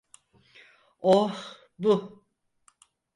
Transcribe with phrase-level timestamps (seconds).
[1.01, 1.31] Oh,
[1.79, 2.23] bu…